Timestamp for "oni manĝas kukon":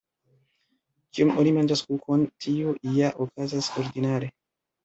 1.43-2.25